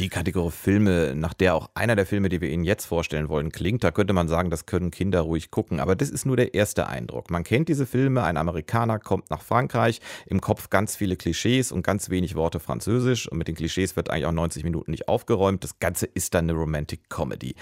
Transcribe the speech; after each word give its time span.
die 0.00 0.08
Kategorie 0.08 0.50
Filme, 0.50 1.14
nach 1.14 1.34
der 1.34 1.54
auch 1.54 1.70
einer 1.74 1.96
der 1.96 2.06
Filme, 2.06 2.28
die 2.28 2.40
wir 2.40 2.50
Ihnen 2.50 2.64
jetzt 2.64 2.84
vorstellen 2.84 3.28
wollen, 3.28 3.50
klingt. 3.50 3.82
Da 3.82 3.90
könnte 3.90 4.12
man 4.12 4.28
sagen, 4.28 4.50
das 4.50 4.66
können 4.66 4.90
Kinder 4.90 5.20
ruhig 5.20 5.50
gucken. 5.50 5.80
Aber 5.80 5.96
das 5.96 6.10
ist 6.10 6.26
nur 6.26 6.36
der 6.36 6.54
erste 6.54 6.86
Eindruck. 6.86 7.30
Man 7.30 7.44
kennt 7.44 7.68
diese 7.68 7.86
Filme, 7.86 8.22
ein 8.22 8.36
Amerikaner 8.36 8.98
kommt 8.98 9.30
nach 9.30 9.42
Frankreich, 9.42 10.00
im 10.26 10.40
Kopf 10.40 10.70
ganz 10.70 10.96
viele 10.96 11.16
Klischees 11.16 11.72
und 11.72 11.82
ganz 11.82 12.10
wenig 12.10 12.34
Worte 12.34 12.60
Französisch. 12.60 13.28
Und 13.28 13.38
mit 13.38 13.48
den 13.48 13.54
Klischees 13.54 13.96
wird 13.96 14.10
eigentlich 14.10 14.26
auch 14.26 14.32
90 14.32 14.64
Minuten 14.64 14.90
nicht 14.90 15.08
aufgeräumt. 15.08 15.64
Das 15.64 15.78
Ganze 15.78 16.06
ist 16.06 16.34
dann 16.34 16.50
eine 16.50 16.58
Romantic 16.58 17.08
Comedy. 17.08 17.54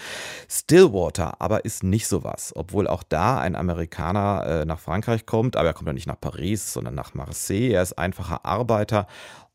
Stillwater 0.48 1.40
aber 1.40 1.64
ist 1.64 1.84
nicht 1.84 2.08
sowas. 2.08 2.52
Obwohl 2.56 2.88
auch 2.88 3.02
da 3.02 3.38
ein 3.38 3.54
Amerikaner 3.54 4.44
äh, 4.46 4.64
nach 4.64 4.80
Frankreich 4.80 5.26
kommt, 5.26 5.56
aber 5.56 5.68
er 5.68 5.74
kommt 5.74 5.86
ja 5.86 5.92
nicht 5.92 6.08
nach 6.08 6.20
Paris, 6.20 6.72
sondern 6.72 6.94
nach 6.94 7.14
Marseille. 7.14 7.72
Er 7.72 7.82
ist 7.82 7.98
einfacher 7.98 8.44
Arbeiter 8.44 9.06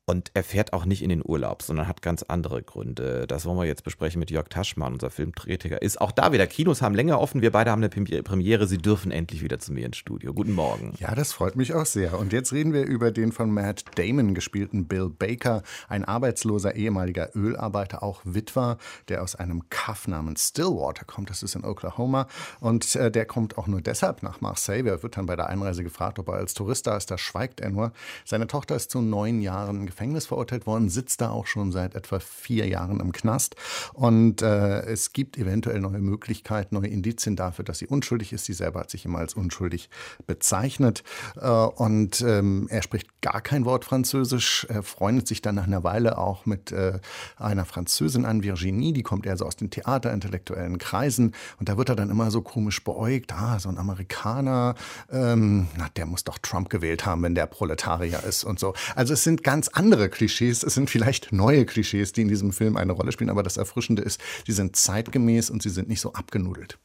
und 0.10 0.32
er 0.34 0.44
fährt 0.44 0.74
auch 0.74 0.86
nicht 0.86 1.04
in 1.04 1.10
den 1.10 1.22
Urlaub, 1.24 1.62
sondern 1.62 1.88
hat 1.88 2.02
ganz 2.02 2.24
andere 2.24 2.64
Gründe. 2.64 3.28
Das 3.28 3.46
wollen 3.46 3.60
wir 3.60 3.66
jetzt 3.66 3.84
besprechen 3.84 4.18
mit 4.20 4.32
Jörg 4.32 4.48
Taschmann, 4.50 4.94
unser 4.94 5.12
Filmkritiker. 5.12 5.84
Ist 5.84 6.02
auch 6.02 6.12
da 6.12 6.34
wieder. 6.34 6.48
Kinos 6.48 6.82
haben 6.82 6.96
länger 6.96 7.22
offen. 7.22 7.44
Wir 7.44 7.52
beide 7.52 7.70
haben 7.70 7.84
eine 7.84 7.90
Premiere. 7.90 8.66
Sie 8.66 8.80
dürfen 8.80 9.12
endlich 9.12 9.44
wieder 9.44 9.60
zu 9.60 9.72
mir 9.72 9.86
ins 9.86 9.98
Studio. 9.98 10.34
Guten 10.34 10.54
Morgen. 10.54 10.96
Ja, 10.98 11.14
das 11.14 11.32
freut 11.32 11.56
mich 11.56 11.76
auch 11.76 11.86
sehr. 11.86 12.18
Und 12.18 12.34
jetzt 12.34 12.52
reden 12.54 12.74
wir 12.74 12.88
über 12.88 13.12
den 13.12 13.32
von 13.32 13.52
Matt 13.52 13.86
Damon 14.00 14.34
gespielten 14.34 14.88
Bill 14.88 15.10
Baker, 15.10 15.62
ein 15.90 16.04
arbeitsloser 16.04 16.76
ehemaliger 16.76 17.30
Ölarbeiter, 17.36 18.02
auch 18.02 18.22
Witwer, 18.24 18.80
der 19.10 19.22
aus 19.22 19.36
einem 19.36 19.70
Kaff 19.70 20.08
namens 20.08 20.48
Stillwater 20.48 21.06
kommt. 21.06 21.30
Das 21.30 21.44
ist 21.44 21.54
in 21.54 21.64
Oklahoma. 21.64 22.26
Und 22.60 22.96
äh, 22.96 23.12
der 23.12 23.28
kommt 23.28 23.60
auch 23.60 23.68
nur 23.68 23.82
deshalb 23.82 24.24
nach 24.24 24.42
Marseille. 24.42 24.90
Er 24.90 25.04
wird 25.04 25.18
dann 25.18 25.28
bei 25.28 25.36
der 25.36 25.50
Einreise 25.50 25.84
gefragt, 25.84 26.18
ob 26.18 26.30
er 26.30 26.34
als 26.34 26.56
Tourist 26.56 26.88
da 26.88 26.98
ist. 26.98 27.12
Da 27.12 27.20
schweigt 27.20 27.60
er 27.60 27.70
nur. 27.70 27.92
Seine 28.26 28.48
Tochter 28.48 28.76
ist 28.76 28.90
zu 28.90 29.02
neun 29.02 29.40
Jahren 29.40 29.86
Gefängnis 30.00 30.28
verurteilt 30.28 30.66
worden, 30.66 30.88
sitzt 30.88 31.20
da 31.20 31.30
auch 31.30 31.46
schon 31.46 31.74
seit 31.74 31.94
etwa 31.94 32.20
vier 32.20 32.66
Jahren 32.70 33.02
im 33.02 33.12
Knast. 33.12 33.58
Und 33.92 34.42
äh, 34.42 34.80
es 34.84 35.12
gibt 35.12 35.38
eventuell 35.38 35.82
neue 35.82 36.00
Möglichkeiten, 36.00 36.76
neue 36.76 36.88
Indizien 36.88 37.36
dafür, 37.36 37.66
dass 37.66 37.80
sie 37.80 37.88
unschuldig 37.88 38.32
ist. 38.32 38.46
Sie 38.46 38.54
selber 38.54 38.80
hat 38.80 38.92
sich 38.92 39.04
immer 39.04 39.20
als 39.20 39.34
unschuldig 39.34 39.90
bezeichnet. 40.26 41.04
Äh, 41.36 41.50
und 41.50 42.22
ähm, 42.22 42.68
er 42.70 42.82
spricht 42.82 43.10
gar 43.20 43.42
kein 43.42 43.66
Wort 43.66 43.84
Französisch. 43.84 44.66
Er 44.70 44.84
freundet 44.84 45.28
sich 45.28 45.42
dann 45.42 45.56
nach 45.56 45.68
einer 45.68 45.84
Weile 45.84 46.18
auch 46.18 46.46
mit 46.46 46.72
äh, 46.72 47.00
einer 47.36 47.66
Französin 47.66 48.24
an, 48.24 48.42
Virginie. 48.42 48.94
Die 48.94 49.04
kommt 49.04 49.26
eher 49.26 49.36
so 49.36 49.46
aus 49.46 49.58
den 49.58 49.70
theaterintellektuellen 49.70 50.78
Kreisen. 50.78 51.36
Und 51.60 51.68
da 51.68 51.78
wird 51.78 51.90
er 51.90 51.98
dann 51.98 52.10
immer 52.10 52.32
so 52.32 52.42
komisch 52.42 52.86
beäugt. 52.86 53.34
Ah, 53.34 53.60
so 53.60 53.68
ein 53.68 53.78
Amerikaner, 53.78 54.76
ähm, 55.12 55.68
na, 55.78 55.88
der 55.98 56.06
muss 56.06 56.24
doch 56.24 56.38
Trump 56.38 56.70
gewählt 56.70 57.06
haben, 57.06 57.22
wenn 57.24 57.36
der 57.36 57.48
Proletarier 57.48 58.24
ist 58.24 58.46
und 58.46 58.60
so. 58.62 58.74
Also 58.96 59.14
es 59.14 59.26
sind 59.26 59.44
ganz 59.44 59.68
andere 59.68 59.89
Klischees. 60.10 60.64
Es 60.64 60.74
sind 60.74 60.90
vielleicht 60.90 61.32
neue 61.32 61.66
Klischees, 61.66 62.14
die 62.14 62.22
in 62.22 62.28
diesem 62.28 62.52
Film 62.52 62.78
eine 62.78 62.94
Rolle 62.94 63.12
spielen, 63.12 63.30
aber 63.30 63.44
das 63.44 63.58
Erfrischende 63.58 64.02
ist, 64.02 64.22
sie 64.46 64.54
sind 64.54 64.76
zeitgemäß 64.76 65.50
und 65.50 65.64
sie 65.64 65.70
sind 65.70 65.90
nicht 65.90 66.02
so 66.02 66.14
abgenudelt. 66.14 66.78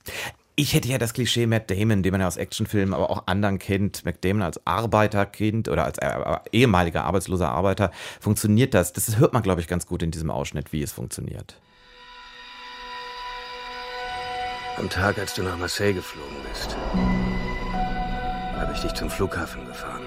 Ich 0.56 0.72
hätte 0.72 0.88
ja 0.88 0.98
das 0.98 1.14
Klischee 1.14 1.46
Matt 1.46 1.69
Damon, 1.70 2.05
den 2.05 2.12
man 2.12 2.20
ja 2.20 2.28
aus 2.28 2.36
Actionfilmen, 2.36 2.94
aber 2.94 3.11
auch 3.11 3.27
anderen 3.27 3.58
kennt. 3.58 4.05
Matt 4.05 4.24
Damon 4.24 4.42
als 4.42 4.64
Arbeiterkind 4.64 5.69
oder 5.69 5.84
als 5.84 5.98
äh, 5.98 6.14
ehemaliger 6.52 7.05
arbeitsloser 7.05 7.48
Arbeiter. 7.48 7.91
Funktioniert 8.20 8.72
das? 8.72 8.92
Das 8.92 9.18
hört 9.18 9.33
man, 9.33 9.42
glaube 9.42 9.61
ich, 9.61 9.66
ganz 9.66 9.86
gut 9.86 10.02
in 10.05 10.12
diesem 10.12 10.30
Ausschnitt, 10.30 10.72
wie 10.72 10.83
es 10.83 10.92
funktioniert. 10.92 11.61
Am 14.77 14.89
Tag, 14.91 15.18
als 15.18 15.34
du 15.34 15.42
nach 15.42 15.58
Marseille 15.58 15.92
geflogen 15.92 16.36
bist, 16.48 16.77
habe 18.56 18.72
ich 18.74 18.80
dich 18.80 18.94
zum 18.94 19.11
Flughafen 19.11 19.66
gefahren. 19.66 20.02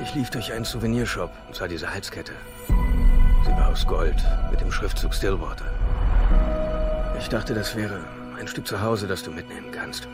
Ich 0.00 0.14
lief 0.14 0.30
durch 0.30 0.52
einen 0.52 0.64
Souvenirshop 0.64 1.30
und 1.48 1.56
sah 1.56 1.66
diese 1.66 1.92
Halskette. 1.92 2.32
Sie 2.68 3.50
war 3.50 3.68
aus 3.68 3.84
Gold 3.84 4.14
mit 4.50 4.60
dem 4.60 4.70
Schriftzug 4.70 5.12
Stillwater. 5.12 5.64
Ich 7.18 7.28
dachte, 7.28 7.52
das 7.52 7.74
wäre 7.74 8.04
ein 8.38 8.46
Stück 8.46 8.66
zu 8.66 8.80
Hause, 8.80 9.08
das 9.08 9.24
du 9.24 9.32
mitnehmen 9.32 9.72
kannst. 9.72 10.06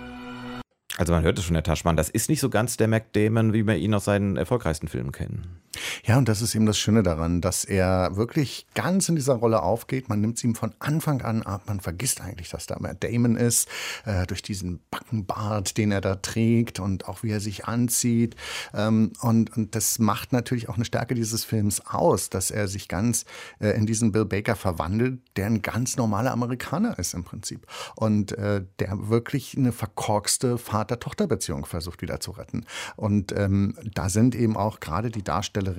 Also 0.97 1.13
man 1.13 1.23
hört 1.23 1.39
es 1.39 1.45
schon, 1.45 1.55
Herr 1.55 1.63
Taschmann, 1.63 1.97
das 1.97 2.09
ist 2.09 2.31
nicht 2.31 2.41
so 2.41 2.49
ganz 2.49 2.79
der 2.79 2.89
Mac 2.89 3.13
Damon, 3.13 3.53
wie 3.53 3.65
wir 3.65 3.77
ihn 3.77 3.93
aus 3.93 4.07
seinen 4.07 4.37
erfolgreichsten 4.37 4.89
Filmen 4.89 5.13
kennen. 5.13 5.61
Ja, 6.05 6.19
und 6.19 6.29
das 6.29 6.43
ist 6.43 6.55
eben 6.55 6.67
das 6.67 6.79
Schöne 6.79 7.03
daran, 7.03 7.41
dass 7.41 7.65
er 7.65 8.17
wirklich 8.17 8.67
ganz 8.75 9.09
in 9.09 9.17
dieser 9.17 9.35
Rolle 9.35 9.63
aufgeht. 9.63 10.09
Man 10.09 10.21
nimmt 10.21 10.39
es 10.39 10.45
ihm 10.45 10.55
von 10.55 10.73
Anfang 10.79 11.23
an 11.23 11.43
ab. 11.43 11.65
Man 11.67 11.81
vergisst 11.81 12.21
eigentlich, 12.21 12.49
dass 12.51 12.67
da 12.67 12.77
Matt 12.79 13.05
Damon 13.05 13.37
ist, 13.37 13.69
äh, 14.05 14.27
durch 14.27 14.43
diesen 14.43 14.81
Backenbart, 14.91 15.77
den 15.77 15.93
er 15.93 16.01
da 16.01 16.17
trägt 16.17 16.81
und 16.81 17.09
auch 17.09 17.23
wie 17.23 17.31
er 17.31 17.41
sich 17.41 17.67
anzieht. 17.67 18.37
Ähm, 18.73 19.13
und, 19.21 19.57
und 19.57 19.75
das 19.75 19.99
macht 19.99 20.33
natürlich 20.33 20.69
auch 20.69 20.77
eine 20.77 20.85
Stärke 20.85 21.15
dieses 21.15 21.45
Films 21.45 21.85
aus, 21.87 22.31
dass 22.31 22.51
er 22.51 22.69
sich 22.69 22.89
ganz 22.89 23.25
äh, 23.61 23.71
in 23.71 23.87
diesen 23.87 24.13
Bill 24.13 24.25
Baker 24.25 24.57
verwandelt, 24.57 25.21
der 25.37 25.47
ein 25.47 25.63
ganz 25.63 25.97
normaler 25.97 26.33
Amerikaner 26.33 26.99
ist 26.99 27.15
im 27.15 27.25
Prinzip. 27.25 27.67
Und 27.97 28.33
äh, 28.33 28.65
der 28.79 29.09
wirklich 29.09 29.57
eine 29.57 29.73
verkorkste 29.73 30.59
Vater 30.59 30.95
Vater-Tochter-Beziehung 30.95 31.67
versucht 31.67 32.03
wieder 32.03 32.21
zu 32.21 32.33
retten. 32.33 32.65
Und 32.97 33.33
ähm, 33.37 33.77
da 33.95 34.09
sind 34.09 34.35
eben 34.35 34.57
auch 34.57 34.81
gerade 34.81 35.11
die 35.11 35.23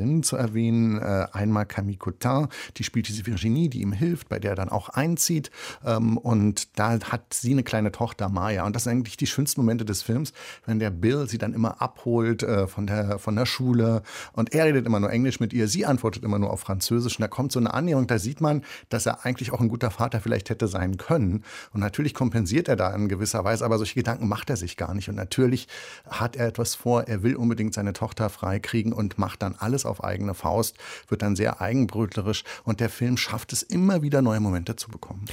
Darstellerinnen 0.05 0.23
zu 0.23 0.35
erwähnen. 0.35 0.99
Äh, 0.99 1.27
einmal 1.33 1.65
Camille 1.65 1.97
Cotin, 1.97 2.47
die 2.77 2.83
spielt 2.83 3.07
diese 3.07 3.25
Virginie, 3.25 3.69
die 3.69 3.81
ihm 3.81 3.91
hilft, 3.91 4.29
bei 4.29 4.39
der 4.39 4.51
er 4.51 4.55
dann 4.55 4.69
auch 4.69 4.89
einzieht. 4.89 5.51
Ähm, 5.85 6.17
und 6.17 6.77
da 6.77 6.99
hat 6.99 7.33
sie 7.33 7.51
eine 7.51 7.63
kleine 7.63 7.91
Tochter, 7.91 8.29
Maya. 8.29 8.65
Und 8.65 8.75
das 8.75 8.83
sind 8.83 8.93
eigentlich 8.93 9.17
die 9.17 9.27
schönsten 9.27 9.61
Momente 9.61 9.85
des 9.85 10.01
Films, 10.01 10.33
wenn 10.65 10.79
der 10.79 10.91
Bill 10.91 11.27
sie 11.27 11.37
dann 11.37 11.53
immer 11.53 11.81
abholt 11.81 12.43
äh, 12.43 12.67
von, 12.67 12.87
der, 12.87 13.19
von 13.19 13.35
der 13.35 13.45
Schule. 13.45 14.03
Und 14.33 14.53
er 14.53 14.65
redet 14.65 14.85
immer 14.85 14.99
nur 14.99 15.11
Englisch 15.11 15.39
mit 15.39 15.53
ihr, 15.53 15.67
sie 15.67 15.85
antwortet 15.85 16.23
immer 16.23 16.39
nur 16.39 16.51
auf 16.51 16.61
Französisch. 16.61 17.17
Und 17.17 17.21
da 17.21 17.27
kommt 17.27 17.51
so 17.51 17.59
eine 17.59 17.73
Annäherung, 17.73 18.07
da 18.07 18.19
sieht 18.19 18.41
man, 18.41 18.63
dass 18.89 19.05
er 19.05 19.25
eigentlich 19.25 19.51
auch 19.51 19.61
ein 19.61 19.69
guter 19.69 19.91
Vater 19.91 20.21
vielleicht 20.21 20.49
hätte 20.49 20.67
sein 20.67 20.97
können. 20.97 21.43
Und 21.73 21.79
natürlich 21.79 22.13
kompensiert 22.13 22.67
er 22.67 22.75
da 22.75 22.93
in 22.93 23.07
gewisser 23.07 23.43
Weise, 23.43 23.65
aber 23.65 23.77
solche 23.77 23.95
Gedanken 23.95 24.27
macht 24.27 24.49
er 24.49 24.57
sich 24.57 24.77
gar 24.77 24.93
nicht. 24.93 25.09
Und 25.09 25.15
natürlich 25.15 25.67
hat 26.07 26.35
er 26.35 26.47
etwas 26.47 26.75
vor, 26.75 27.03
er 27.03 27.23
will 27.23 27.35
unbedingt 27.35 27.73
seine 27.73 27.93
Tochter 27.93 28.29
freikriegen 28.29 28.93
und 28.93 29.17
macht 29.17 29.41
dann 29.41 29.55
alles 29.57 29.85
auf 29.85 29.94
eigene 30.03 30.33
Faust, 30.33 30.77
wird 31.07 31.21
dann 31.21 31.35
sehr 31.35 31.61
eigenbrötlerisch 31.61 32.43
und 32.63 32.79
der 32.79 32.89
Film 32.89 33.17
schafft 33.17 33.53
es 33.53 33.63
immer 33.63 34.01
wieder 34.01 34.21
neue 34.21 34.39
Momente 34.39 34.75
zu 34.75 34.89
bekommen. 34.89 35.25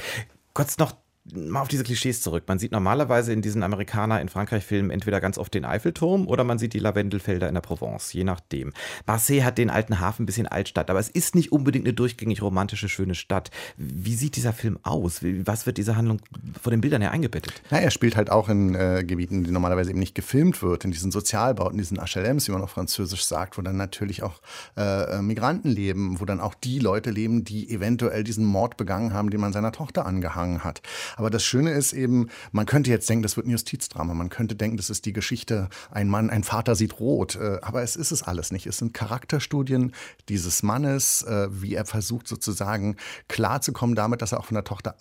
Kurz 0.53 0.77
noch 0.77 0.93
mal 1.31 1.61
auf 1.61 1.69
diese 1.69 1.83
Klischees 1.83 2.21
zurück. 2.21 2.43
Man 2.47 2.59
sieht 2.59 2.71
normalerweise 2.71 3.31
in 3.31 3.41
diesen 3.41 3.63
Amerikaner 3.63 4.19
in 4.19 4.27
Frankreich-Filmen 4.27 4.91
entweder 4.91 5.21
ganz 5.21 5.37
oft 5.37 5.53
den 5.53 5.63
Eiffelturm 5.63 6.27
oder 6.27 6.43
man 6.43 6.59
sieht 6.59 6.73
die 6.73 6.79
Lavendelfelder 6.79 7.47
in 7.47 7.53
der 7.53 7.61
Provence, 7.61 8.11
je 8.11 8.23
nachdem. 8.23 8.73
Marseille 9.05 9.43
hat 9.43 9.57
den 9.57 9.69
alten 9.69 9.99
Hafen 9.99 10.23
ein 10.23 10.25
bisschen 10.25 10.47
Altstadt, 10.47 10.89
aber 10.89 10.99
es 10.99 11.09
ist 11.09 11.35
nicht 11.35 11.51
unbedingt 11.51 11.85
eine 11.85 11.93
durchgängig 11.93 12.41
romantische, 12.41 12.89
schöne 12.89 13.15
Stadt. 13.15 13.51
Wie 13.77 14.15
sieht 14.15 14.35
dieser 14.35 14.51
Film 14.51 14.79
aus? 14.83 15.21
Was 15.45 15.65
wird 15.65 15.77
diese 15.77 15.95
Handlung 15.95 16.19
von 16.61 16.71
den 16.71 16.81
Bildern 16.81 17.01
her 17.01 17.11
eingebettet? 17.11 17.53
Na, 17.69 17.79
er 17.79 17.91
spielt 17.91 18.17
halt 18.17 18.29
auch 18.29 18.49
in 18.49 18.75
äh, 18.75 19.03
Gebieten, 19.05 19.45
die 19.45 19.51
normalerweise 19.51 19.91
eben 19.91 19.99
nicht 19.99 20.15
gefilmt 20.15 20.61
wird, 20.61 20.83
in 20.83 20.91
diesen 20.91 21.11
Sozialbauten, 21.11 21.77
diesen 21.77 21.99
HLMs, 21.99 22.47
wie 22.47 22.51
man 22.51 22.61
auf 22.61 22.71
Französisch 22.71 23.23
sagt, 23.23 23.57
wo 23.57 23.61
dann 23.61 23.77
natürlich 23.77 24.23
auch 24.23 24.41
äh, 24.75 25.21
Migranten 25.21 25.69
leben, 25.69 26.19
wo 26.19 26.25
dann 26.25 26.41
auch 26.41 26.53
die 26.53 26.79
Leute 26.79 27.11
leben, 27.11 27.45
die 27.45 27.69
eventuell 27.69 28.25
diesen 28.25 28.45
Mord 28.45 28.75
begangen 28.75 29.13
haben, 29.13 29.29
den 29.29 29.39
man 29.39 29.53
seiner 29.53 29.71
Tochter 29.71 30.05
angehangen 30.05 30.65
hat. 30.65 30.81
Aber 31.15 31.29
das 31.29 31.43
Schöne 31.43 31.71
ist 31.71 31.93
eben, 31.93 32.29
man 32.51 32.65
könnte 32.65 32.89
jetzt 32.89 33.09
denken, 33.09 33.23
das 33.23 33.37
wird 33.37 33.47
ein 33.47 33.51
Justizdrama. 33.51 34.13
Man 34.13 34.29
könnte 34.29 34.55
denken, 34.55 34.77
das 34.77 34.89
ist 34.89 35.05
die 35.05 35.13
Geschichte, 35.13 35.69
ein 35.91 36.07
Mann, 36.07 36.29
ein 36.29 36.43
Vater 36.43 36.75
sieht 36.75 36.99
rot. 36.99 37.35
Äh, 37.35 37.59
aber 37.61 37.83
es 37.83 37.95
ist 37.95 38.11
es 38.11 38.23
alles 38.23 38.51
nicht. 38.51 38.67
Es 38.67 38.77
sind 38.77 38.93
Charakterstudien 38.93 39.93
dieses 40.29 40.63
Mannes, 40.63 41.23
äh, 41.23 41.47
wie 41.51 41.75
er 41.75 41.85
versucht 41.85 42.27
sozusagen 42.27 42.97
klarzukommen 43.27 43.95
damit, 43.95 44.21
dass 44.21 44.31
er 44.31 44.39
auch 44.39 44.45
von 44.45 44.55
der 44.55 44.63
Tochter 44.63 44.95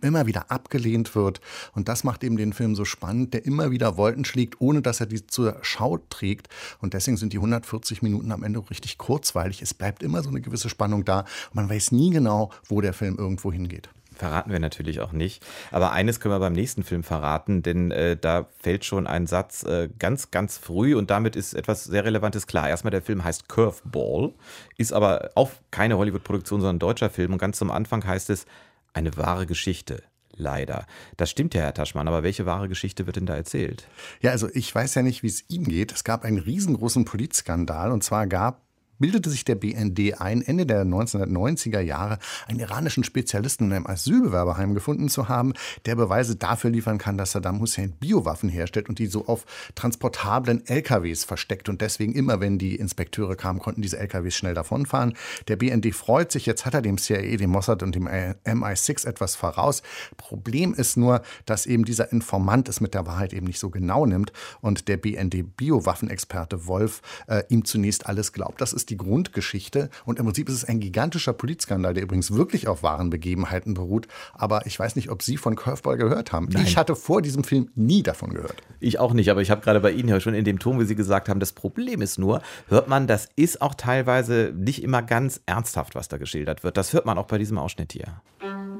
immer 0.00 0.26
wieder 0.26 0.50
abgelehnt 0.50 1.14
wird. 1.14 1.40
Und 1.74 1.88
das 1.88 2.04
macht 2.04 2.24
eben 2.24 2.36
den 2.36 2.52
Film 2.52 2.74
so 2.74 2.84
spannend, 2.84 3.34
der 3.34 3.44
immer 3.44 3.70
wieder 3.70 3.96
Wolken 3.96 4.24
schlägt, 4.24 4.60
ohne 4.60 4.82
dass 4.82 5.00
er 5.00 5.06
die 5.06 5.26
zur 5.26 5.58
Schau 5.62 5.98
trägt. 6.10 6.48
Und 6.80 6.94
deswegen 6.94 7.16
sind 7.16 7.32
die 7.32 7.38
140 7.38 8.02
Minuten 8.02 8.32
am 8.32 8.42
Ende 8.42 8.62
richtig 8.70 8.98
kurzweilig. 8.98 9.62
Es 9.62 9.74
bleibt 9.74 10.02
immer 10.02 10.22
so 10.22 10.28
eine 10.28 10.40
gewisse 10.40 10.68
Spannung 10.68 11.04
da. 11.04 11.24
Man 11.52 11.68
weiß 11.68 11.92
nie 11.92 12.10
genau, 12.10 12.50
wo 12.68 12.80
der 12.80 12.92
Film 12.92 13.16
irgendwo 13.16 13.52
hingeht 13.52 13.88
verraten 14.20 14.52
wir 14.52 14.60
natürlich 14.60 15.00
auch 15.00 15.12
nicht. 15.12 15.44
Aber 15.70 15.92
eines 15.92 16.20
können 16.20 16.34
wir 16.34 16.38
beim 16.38 16.52
nächsten 16.52 16.84
Film 16.84 17.02
verraten, 17.02 17.62
denn 17.62 17.90
äh, 17.90 18.16
da 18.16 18.46
fällt 18.60 18.84
schon 18.84 19.06
ein 19.06 19.26
Satz 19.26 19.64
äh, 19.64 19.88
ganz, 19.98 20.30
ganz 20.30 20.58
früh 20.58 20.94
und 20.94 21.10
damit 21.10 21.36
ist 21.36 21.54
etwas 21.54 21.84
sehr 21.84 22.04
Relevantes 22.04 22.46
klar. 22.46 22.68
Erstmal, 22.68 22.90
der 22.90 23.02
Film 23.02 23.24
heißt 23.24 23.48
Curveball, 23.48 24.34
ist 24.76 24.92
aber 24.92 25.30
auch 25.34 25.50
keine 25.70 25.96
Hollywood-Produktion, 25.96 26.60
sondern 26.60 26.78
deutscher 26.78 27.08
Film. 27.08 27.32
Und 27.32 27.38
ganz 27.38 27.56
zum 27.56 27.70
Anfang 27.70 28.06
heißt 28.06 28.28
es, 28.30 28.44
eine 28.92 29.16
wahre 29.16 29.46
Geschichte. 29.46 30.02
Leider. 30.36 30.86
Das 31.16 31.30
stimmt 31.30 31.54
ja, 31.54 31.62
Herr 31.62 31.74
Taschmann, 31.74 32.06
aber 32.06 32.22
welche 32.22 32.46
wahre 32.46 32.68
Geschichte 32.68 33.06
wird 33.06 33.16
denn 33.16 33.26
da 33.26 33.36
erzählt? 33.36 33.88
Ja, 34.20 34.30
also 34.30 34.48
ich 34.52 34.74
weiß 34.74 34.94
ja 34.94 35.02
nicht, 35.02 35.22
wie 35.22 35.28
es 35.28 35.44
ihm 35.48 35.64
geht. 35.64 35.92
Es 35.92 36.04
gab 36.04 36.24
einen 36.24 36.38
riesengroßen 36.38 37.04
Polizskandal 37.04 37.90
und 37.90 38.04
zwar 38.04 38.26
gab 38.26 38.62
bildete 39.00 39.30
sich 39.30 39.44
der 39.44 39.56
BND 39.56 40.20
ein, 40.20 40.42
Ende 40.42 40.66
der 40.66 40.84
1990er 40.84 41.80
Jahre 41.80 42.18
einen 42.46 42.60
iranischen 42.60 43.02
Spezialisten 43.02 43.66
in 43.66 43.72
einem 43.72 43.86
Asylbewerberheim 43.86 44.74
gefunden 44.74 45.08
zu 45.08 45.28
haben, 45.28 45.54
der 45.86 45.96
Beweise 45.96 46.36
dafür 46.36 46.70
liefern 46.70 46.98
kann, 46.98 47.18
dass 47.18 47.32
Saddam 47.32 47.60
Hussein 47.60 47.92
Biowaffen 47.92 48.48
herstellt 48.48 48.88
und 48.88 48.98
die 48.98 49.06
so 49.06 49.26
auf 49.26 49.44
transportablen 49.74 50.66
LKWs 50.66 51.24
versteckt. 51.24 51.68
Und 51.68 51.80
deswegen 51.80 52.14
immer, 52.14 52.40
wenn 52.40 52.58
die 52.58 52.76
Inspekteure 52.76 53.36
kamen, 53.36 53.58
konnten 53.58 53.82
diese 53.82 53.98
LKWs 53.98 54.34
schnell 54.34 54.54
davonfahren. 54.54 55.14
Der 55.48 55.56
BND 55.56 55.94
freut 55.94 56.30
sich, 56.30 56.46
jetzt 56.46 56.66
hat 56.66 56.74
er 56.74 56.82
dem 56.82 56.98
CIA, 56.98 57.36
dem 57.36 57.50
Mossad 57.50 57.82
und 57.82 57.94
dem 57.94 58.06
MI6 58.06 59.06
etwas 59.06 59.34
voraus. 59.34 59.82
Problem 60.16 60.74
ist 60.74 60.96
nur, 60.96 61.22
dass 61.46 61.66
eben 61.66 61.84
dieser 61.84 62.12
Informant 62.12 62.68
es 62.68 62.80
mit 62.80 62.94
der 62.94 63.06
Wahrheit 63.06 63.32
eben 63.32 63.46
nicht 63.46 63.58
so 63.58 63.70
genau 63.70 64.04
nimmt 64.04 64.32
und 64.60 64.88
der 64.88 64.98
BND-Biowaffenexperte 64.98 66.66
Wolf 66.66 67.00
äh, 67.26 67.42
ihm 67.48 67.64
zunächst 67.64 68.06
alles 68.06 68.32
glaubt. 68.32 68.60
Das 68.60 68.72
ist 68.72 68.89
die 68.90 68.96
Grundgeschichte 68.96 69.88
und 70.04 70.18
im 70.18 70.26
Prinzip 70.26 70.48
ist 70.48 70.56
es 70.56 70.64
ein 70.64 70.80
gigantischer 70.80 71.32
Polizskandal, 71.32 71.94
der 71.94 72.02
übrigens 72.02 72.32
wirklich 72.32 72.68
auf 72.68 72.82
wahren 72.82 73.10
Begebenheiten 73.10 73.74
beruht. 73.74 74.08
Aber 74.34 74.66
ich 74.66 74.78
weiß 74.78 74.96
nicht, 74.96 75.10
ob 75.10 75.22
Sie 75.22 75.36
von 75.36 75.56
Curveball 75.56 75.96
gehört 75.96 76.32
haben. 76.32 76.48
Nein. 76.50 76.64
Ich 76.66 76.76
hatte 76.76 76.96
vor 76.96 77.22
diesem 77.22 77.44
Film 77.44 77.70
nie 77.74 78.02
davon 78.02 78.34
gehört. 78.34 78.62
Ich 78.80 78.98
auch 78.98 79.12
nicht, 79.12 79.30
aber 79.30 79.42
ich 79.42 79.50
habe 79.50 79.60
gerade 79.60 79.80
bei 79.80 79.92
Ihnen 79.92 80.08
ja 80.08 80.20
schon 80.20 80.34
in 80.34 80.44
dem 80.44 80.58
Ton, 80.58 80.80
wie 80.80 80.84
Sie 80.84 80.96
gesagt 80.96 81.28
haben, 81.28 81.40
das 81.40 81.52
Problem 81.52 82.02
ist 82.02 82.18
nur, 82.18 82.42
hört 82.68 82.88
man, 82.88 83.06
das 83.06 83.28
ist 83.36 83.62
auch 83.62 83.74
teilweise 83.74 84.52
nicht 84.56 84.82
immer 84.82 85.02
ganz 85.02 85.40
ernsthaft, 85.46 85.94
was 85.94 86.08
da 86.08 86.18
geschildert 86.18 86.64
wird. 86.64 86.76
Das 86.76 86.92
hört 86.92 87.06
man 87.06 87.18
auch 87.18 87.26
bei 87.26 87.38
diesem 87.38 87.58
Ausschnitt 87.58 87.92
hier. 87.92 88.20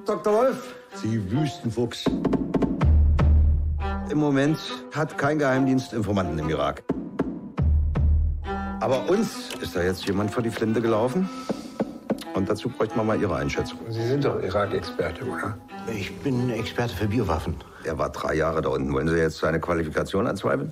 Dr. 0.07 0.33
Wolf, 0.33 0.75
Sie 0.95 1.31
Wüstenfuchs. 1.31 2.05
Im 4.11 4.19
Moment 4.19 4.59
hat 4.93 5.17
kein 5.19 5.39
Geheimdienst 5.39 5.93
Informanten 5.93 6.39
im 6.39 6.49
Irak. 6.49 6.83
Aber 8.81 9.09
uns 9.11 9.55
ist 9.61 9.77
da 9.77 9.83
jetzt 9.83 10.07
jemand 10.07 10.31
vor 10.31 10.43
die 10.43 10.51
Flinte 10.51 10.81
gelaufen. 10.81 11.29
Und 12.35 12.49
dazu 12.49 12.71
bräuchte 12.71 12.97
man 12.97 13.07
mal 13.07 13.21
Ihre 13.21 13.37
Einschätzung. 13.37 13.79
Sie 13.89 14.07
sind 14.07 14.25
doch 14.25 14.43
Irak-Experte, 14.43 15.25
oder? 15.25 15.59
Ich 15.93 16.17
bin 16.21 16.49
Experte 16.49 16.95
für 16.95 17.07
Biowaffen. 17.07 17.57
Er 17.85 17.99
war 17.99 18.11
drei 18.11 18.35
Jahre 18.35 18.63
da 18.63 18.71
unten. 18.71 18.93
Wollen 18.93 19.09
Sie 19.09 19.17
jetzt 19.17 19.39
seine 19.39 19.61
Qualifikation 19.61 20.27
anzweifeln? 20.27 20.71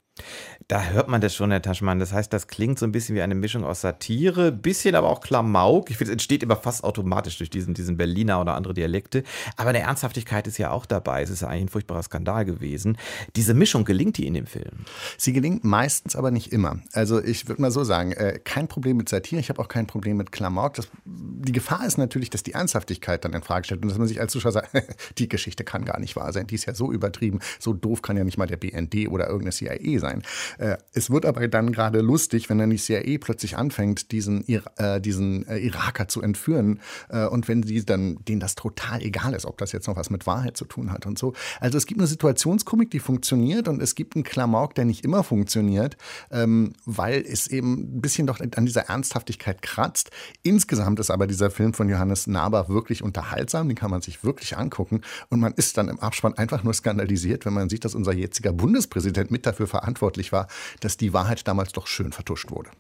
Da 0.69 0.85
hört 0.85 1.09
man 1.09 1.23
das 1.23 1.35
schon, 1.35 1.51
Herr 1.51 1.63
Taschmann. 1.63 1.99
Das 1.99 2.13
heißt, 2.13 2.31
das 2.31 2.47
klingt 2.47 2.79
so 2.79 2.85
ein 2.85 2.93
bisschen 2.93 3.15
wie 3.15 3.23
eine 3.23 3.35
Mischung 3.35 3.65
aus 3.65 3.81
Satire, 3.81 4.53
bisschen 4.53 4.95
aber 4.97 5.09
auch 5.09 5.23
Klamauk. 5.23 5.89
Ich 5.89 5.97
finde, 5.97 6.11
es 6.11 6.13
entsteht 6.13 6.43
immer 6.43 6.57
fast 6.57 6.85
automatisch 6.85 7.39
durch 7.39 7.49
diesen, 7.49 7.73
diesen 7.73 7.97
Berliner 7.97 8.39
oder 8.39 8.55
andere 8.55 8.75
Dialekte. 8.75 9.25
Aber 9.57 9.71
eine 9.71 9.81
Ernsthaftigkeit 9.81 10.47
ist 10.47 10.59
ja 10.59 10.71
auch 10.71 10.85
dabei. 10.85 11.23
Es 11.23 11.31
ist 11.31 11.41
ja 11.41 11.49
eigentlich 11.49 11.63
ein 11.63 11.69
furchtbarer 11.71 12.03
Skandal 12.03 12.45
gewesen. 12.45 12.99
Diese 13.35 13.55
Mischung 13.55 13.87
gelingt 13.87 14.19
die 14.19 14.27
in 14.27 14.35
dem 14.35 14.47
Film? 14.47 14.85
Sie 15.17 15.33
gelingt 15.33 15.65
meistens, 15.65 16.15
aber 16.17 16.31
nicht 16.31 16.53
immer. 16.53 16.81
Also 16.93 17.25
ich 17.25 17.49
würde 17.49 17.63
mal 17.63 17.71
so 17.71 17.83
sagen, 17.83 18.13
äh, 18.13 18.39
kein 18.45 18.69
Problem 18.69 18.99
mit 18.99 19.09
Satire. 19.09 19.41
Ich 19.41 19.49
habe 19.49 19.63
auch 19.63 19.69
kein 19.69 19.87
Problem 19.87 20.19
mit 20.19 20.33
Klamauk. 20.33 20.75
Das, 20.75 20.89
die 21.07 21.53
Gefahr 21.53 21.87
ist 21.87 21.97
natürlich, 21.97 22.29
dass 22.29 22.43
die 22.43 22.53
Ernsthaftigkeit 22.53 23.25
dann 23.25 23.33
in 23.33 23.41
Frage 23.41 23.65
stellt 23.65 23.81
und 23.81 23.89
dass 23.89 23.97
man 23.97 24.07
sich 24.07 24.21
als 24.21 24.33
Zuschauer 24.33 24.53
sagt, 24.53 24.69
die 25.17 25.31
Geschichte 25.31 25.65
kann 25.65 25.87
gar 25.87 25.99
nicht 25.99 26.15
wahr 26.15 26.31
sein. 26.35 26.47
Die 26.47 26.57
ist 26.57 26.67
ja 26.67 26.75
so 26.75 26.93
übertrieben. 26.93 27.39
So 27.59 27.73
doof 27.73 28.03
kann 28.03 28.19
ja 28.19 28.25
nicht 28.25 28.37
mal 28.37 28.47
der 28.47 28.59
BND 28.59 29.09
oder 29.09 29.29
irgendeine 29.29 29.53
CIA 29.53 29.99
sein. 29.99 30.23
Äh, 30.59 30.77
es 30.93 31.11
wird 31.11 31.25
aber 31.25 31.47
dann 31.49 31.73
gerade 31.73 32.01
lustig, 32.01 32.51
wenn 32.51 32.59
dann 32.59 32.71
die 32.71 32.77
CIA 32.77 33.19
plötzlich 33.21 33.57
anfängt, 33.57 34.13
diesen, 34.13 34.47
äh, 34.49 35.01
diesen 35.01 35.47
äh, 35.47 35.59
Iraker 35.59 36.09
zu 36.09 36.21
entführen 36.23 36.81
und 37.31 37.49
wenn 37.49 37.63
sie 37.63 37.85
dann, 37.85 38.19
denen 38.25 38.41
das 38.41 38.55
total 38.55 39.03
egal 39.03 39.35
ist, 39.35 39.47
ob 39.47 39.59
das 39.59 39.73
jetzt 39.73 39.87
noch 39.87 39.97
was 39.97 40.11
mit 40.11 40.27
Wahrheit 40.27 40.57
zu 40.57 40.65
tun 40.65 40.91
hat 40.91 41.07
und 41.07 41.19
so. 41.19 41.33
Also 41.61 41.79
es 41.79 41.87
gibt 41.87 42.01
eine 42.01 42.07
Situationskomik, 42.07 42.91
die 42.91 42.99
funktioniert 42.99 43.69
und 43.69 43.81
es 43.83 43.95
gibt 43.95 44.17
einen 44.17 44.25
Klamauk, 44.25 44.75
der 44.75 44.85
nicht 44.85 45.05
immer 45.05 45.23
funktioniert, 45.23 45.97
ähm, 46.31 46.73
weil 46.85 47.25
es 47.27 47.47
eben 47.47 47.97
ein 47.97 48.01
bisschen 48.01 48.27
doch 48.27 48.41
an 48.41 48.67
dieser 48.67 48.83
Ernsthaftigkeit 48.83 49.63
kratzt. 49.63 50.11
Insgesamt 50.43 51.01
ist 51.01 51.11
aber 51.11 51.27
dieser 51.27 51.51
Film 51.51 51.75
von 51.75 51.89
Johannes 51.89 52.27
Naber 52.27 52.69
wirklich 52.69 53.03
unterhaltsam, 53.03 53.69
den 53.69 53.77
kann 53.77 53.91
man 53.91 54.01
sich 54.01 54.25
wirklich 54.25 54.57
angucken 54.57 55.03
und 55.29 55.41
man 55.41 55.53
ist 55.55 55.77
dann 55.79 55.89
im 55.89 56.01
Abspann 56.01 56.35
einfach 56.35 56.65
nur 56.65 56.75
skandalisiert, 56.75 57.47
wenn 57.47 57.55
man 57.55 57.69
sieht, 57.69 57.85
dass 57.85 57.95
unser 57.95 58.13
jetziger 58.13 58.53
Bundespräsident 58.53 59.31
mit 59.31 59.47
dafür 59.47 59.67
verantwortlich 59.67 60.33
war, 60.33 60.48
dass 60.81 60.97
die 60.97 61.13
Wahrheit 61.13 61.47
damals 61.47 61.73
doch 61.73 61.87
schön 61.87 62.13
vertuscht 62.13 62.51
wurde. 62.51 62.71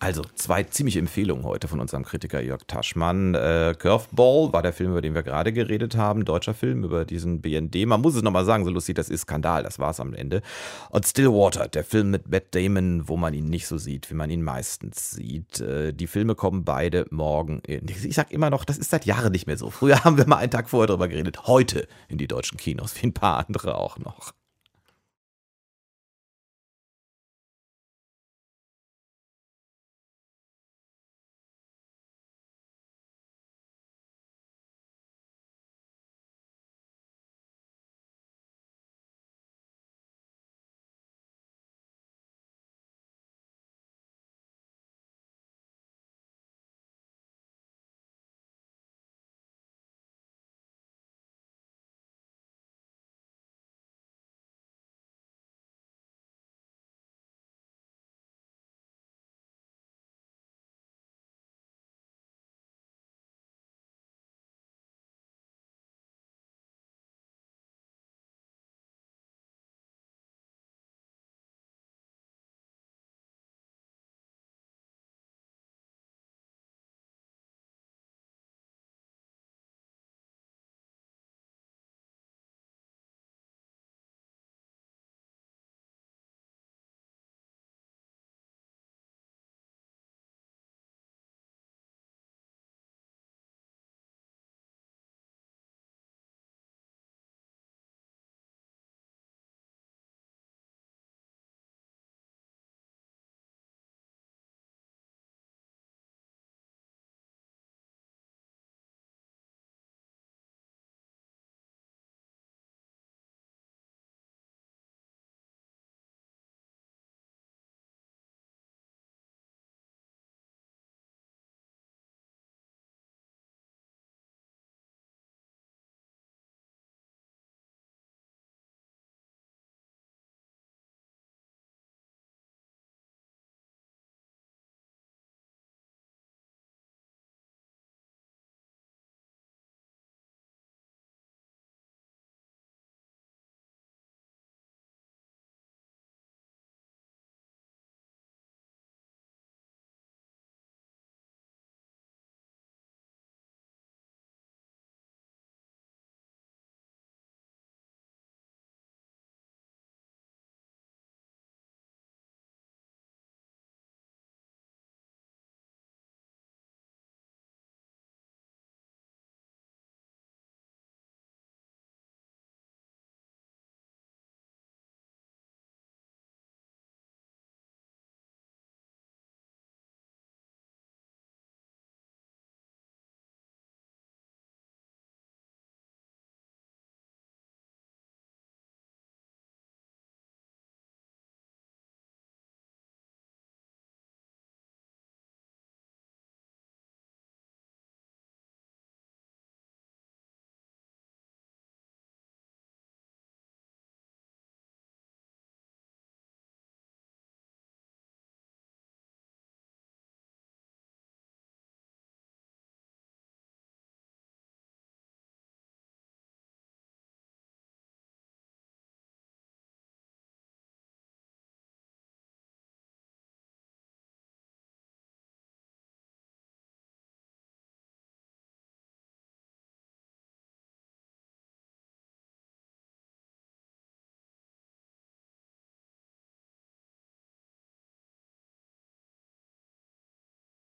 Also 0.00 0.22
zwei 0.36 0.62
ziemliche 0.62 1.00
Empfehlungen 1.00 1.44
heute 1.44 1.66
von 1.66 1.80
unserem 1.80 2.04
Kritiker 2.04 2.40
Jörg 2.40 2.62
Taschmann. 2.68 3.34
Äh, 3.34 3.74
Curveball 3.76 4.52
war 4.52 4.62
der 4.62 4.72
Film, 4.72 4.92
über 4.92 5.02
den 5.02 5.14
wir 5.14 5.24
gerade 5.24 5.52
geredet 5.52 5.96
haben, 5.96 6.24
deutscher 6.24 6.54
Film 6.54 6.84
über 6.84 7.04
diesen 7.04 7.40
BND. 7.40 7.84
Man 7.84 8.00
muss 8.00 8.14
es 8.14 8.22
nochmal 8.22 8.44
sagen, 8.44 8.64
so 8.64 8.70
lustig, 8.70 8.94
das 8.94 9.08
ist 9.08 9.22
Skandal, 9.22 9.64
das 9.64 9.80
war 9.80 9.90
es 9.90 9.98
am 9.98 10.14
Ende. 10.14 10.42
Und 10.90 11.04
Stillwater, 11.04 11.66
der 11.66 11.82
Film 11.82 12.12
mit 12.12 12.30
Matt 12.30 12.54
Damon, 12.54 13.08
wo 13.08 13.16
man 13.16 13.34
ihn 13.34 13.46
nicht 13.46 13.66
so 13.66 13.76
sieht, 13.76 14.08
wie 14.10 14.14
man 14.14 14.30
ihn 14.30 14.42
meistens 14.42 15.10
sieht. 15.10 15.60
Äh, 15.60 15.92
die 15.92 16.06
Filme 16.06 16.36
kommen 16.36 16.64
beide 16.64 17.06
morgen. 17.10 17.58
In, 17.66 17.88
ich 17.88 18.14
sag 18.14 18.30
immer 18.30 18.50
noch, 18.50 18.64
das 18.64 18.78
ist 18.78 18.90
seit 18.90 19.04
Jahren 19.04 19.32
nicht 19.32 19.48
mehr 19.48 19.58
so. 19.58 19.70
Früher 19.70 20.04
haben 20.04 20.16
wir 20.16 20.28
mal 20.28 20.36
einen 20.36 20.52
Tag 20.52 20.70
vorher 20.70 20.86
darüber 20.86 21.08
geredet, 21.08 21.48
heute 21.48 21.88
in 22.06 22.18
die 22.18 22.28
deutschen 22.28 22.56
Kinos, 22.56 22.94
wie 23.02 23.08
ein 23.08 23.14
paar 23.14 23.44
andere 23.48 23.74
auch 23.74 23.98
noch. 23.98 24.32